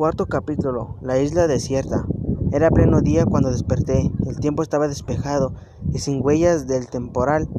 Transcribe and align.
Cuarto 0.00 0.24
capítulo. 0.24 0.96
La 1.02 1.18
isla 1.18 1.46
desierta. 1.46 2.06
Era 2.52 2.70
pleno 2.70 3.02
día 3.02 3.26
cuando 3.26 3.50
desperté. 3.50 4.10
El 4.26 4.40
tiempo 4.40 4.62
estaba 4.62 4.88
despejado 4.88 5.52
y 5.92 5.98
sin 5.98 6.24
huellas 6.24 6.66
del 6.66 6.88
temporal, 6.88 7.50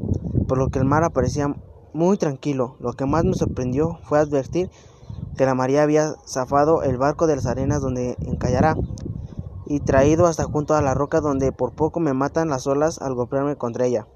por 0.47 0.57
lo 0.57 0.69
que 0.69 0.79
el 0.79 0.85
mar 0.85 1.03
aparecía 1.03 1.55
muy 1.93 2.17
tranquilo. 2.17 2.77
Lo 2.79 2.93
que 2.93 3.05
más 3.05 3.25
me 3.25 3.35
sorprendió 3.35 3.99
fue 4.05 4.17
advertir 4.17 4.71
que 5.37 5.45
la 5.45 5.53
María 5.53 5.83
había 5.83 6.15
zafado 6.25 6.81
el 6.81 6.97
barco 6.97 7.27
de 7.27 7.35
las 7.35 7.45
arenas 7.45 7.79
donde 7.79 8.17
encallará 8.25 8.75
y 9.67 9.79
traído 9.81 10.25
hasta 10.25 10.45
junto 10.45 10.73
a 10.73 10.81
la 10.81 10.95
roca 10.95 11.21
donde 11.21 11.51
por 11.51 11.73
poco 11.73 11.99
me 11.99 12.15
matan 12.15 12.49
las 12.49 12.65
olas 12.65 13.03
al 13.03 13.13
golpearme 13.13 13.55
contra 13.55 13.85
ella. 13.85 14.07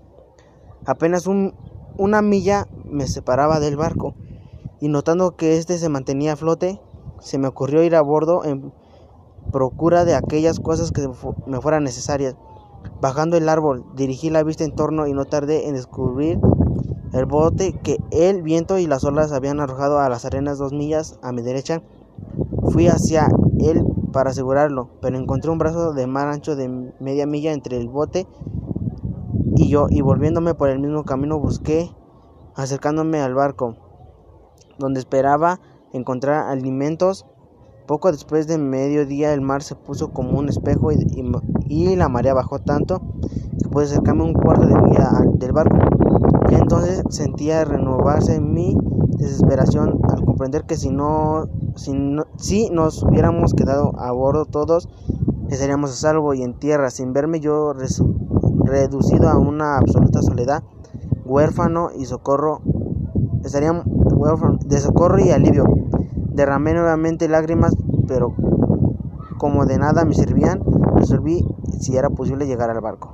Apenas 0.87 1.27
una 1.27 2.21
milla 2.23 2.67
me 2.85 3.05
separaba 3.05 3.59
del 3.59 3.77
barco 3.77 4.15
y 4.79 4.87
notando 4.87 5.35
que 5.35 5.59
éste 5.59 5.77
se 5.77 5.89
mantenía 5.89 6.33
a 6.33 6.37
flote, 6.37 6.81
se 7.25 7.39
me 7.39 7.47
ocurrió 7.47 7.83
ir 7.83 7.95
a 7.95 8.03
bordo 8.03 8.45
en 8.45 8.71
procura 9.51 10.05
de 10.05 10.13
aquellas 10.13 10.59
cosas 10.59 10.91
que 10.91 11.09
me 11.47 11.59
fueran 11.59 11.83
necesarias. 11.83 12.35
Bajando 13.01 13.35
el 13.35 13.49
árbol, 13.49 13.83
dirigí 13.95 14.29
la 14.29 14.43
vista 14.43 14.63
en 14.63 14.75
torno 14.75 15.07
y 15.07 15.13
no 15.13 15.25
tardé 15.25 15.67
en 15.67 15.73
descubrir 15.73 16.39
el 17.13 17.25
bote 17.25 17.73
que 17.81 17.97
el 18.11 18.43
viento 18.43 18.77
y 18.77 18.85
las 18.85 19.03
olas 19.03 19.31
habían 19.31 19.59
arrojado 19.59 19.99
a 19.99 20.07
las 20.07 20.23
arenas 20.23 20.59
dos 20.59 20.71
millas 20.71 21.17
a 21.23 21.31
mi 21.31 21.41
derecha. 21.41 21.81
Fui 22.69 22.87
hacia 22.87 23.27
él 23.59 23.83
para 24.13 24.29
asegurarlo, 24.29 24.89
pero 25.01 25.17
encontré 25.17 25.49
un 25.49 25.57
brazo 25.57 25.93
de 25.93 26.05
mar 26.05 26.27
ancho 26.27 26.55
de 26.55 26.69
media 26.99 27.25
milla 27.25 27.53
entre 27.53 27.77
el 27.77 27.89
bote 27.89 28.27
y 29.55 29.67
yo, 29.69 29.87
y 29.89 30.01
volviéndome 30.01 30.53
por 30.53 30.69
el 30.69 30.77
mismo 30.77 31.05
camino 31.05 31.39
busqué, 31.39 31.89
acercándome 32.55 33.19
al 33.19 33.33
barco, 33.33 33.77
donde 34.77 34.99
esperaba 34.99 35.59
encontrar 35.95 36.49
alimentos. 36.49 37.25
Poco 37.87 38.11
después 38.11 38.47
de 38.47 38.57
mediodía 38.57 39.33
el 39.33 39.41
mar 39.41 39.61
se 39.61 39.75
puso 39.75 40.11
como 40.11 40.39
un 40.39 40.49
espejo 40.49 40.91
y, 40.91 41.95
la 41.95 42.09
marea 42.09 42.33
bajó 42.33 42.59
tanto 42.59 43.01
que 43.61 43.69
pude 43.69 43.85
acercarme 43.85 44.23
un 44.23 44.33
cuarto 44.33 44.65
de 44.65 44.75
milla 44.81 45.09
del 45.33 45.51
barco. 45.51 45.77
Y 46.49 46.55
entonces 46.55 47.03
sentía 47.09 47.63
renovarse 47.63 48.39
mi 48.39 48.75
desesperación 49.17 49.99
al 50.09 50.25
comprender 50.25 50.63
que 50.63 50.77
si 50.77 50.89
no, 50.89 51.47
si, 51.75 51.93
si 52.37 52.69
nos 52.69 53.03
hubiéramos 53.03 53.53
quedado 53.53 53.93
a 53.99 54.11
bordo 54.11 54.45
todos, 54.45 54.89
estaríamos 55.49 55.91
a 55.91 55.95
salvo 55.95 56.33
y 56.33 56.43
en 56.43 56.53
tierra, 56.53 56.89
sin 56.89 57.13
verme 57.13 57.39
yo 57.39 57.73
reducido 58.65 59.29
a 59.29 59.37
una 59.37 59.77
absoluta 59.77 60.21
soledad, 60.21 60.63
huérfano 61.25 61.89
y 61.97 62.05
socorro, 62.05 62.61
estaríamos 63.45 63.85
de 64.65 64.79
socorro 64.79 65.19
y 65.19 65.31
alivio. 65.31 65.65
Derramé 66.33 66.73
nuevamente 66.73 67.29
lágrimas, 67.29 67.75
pero 68.07 68.33
como 69.37 69.65
de 69.65 69.77
nada 69.77 70.03
me 70.03 70.15
servían, 70.15 70.61
resolví 70.95 71.45
si 71.79 71.95
era 71.95 72.09
posible 72.09 72.47
llegar 72.47 72.69
al 72.69 72.81
barco. 72.81 73.01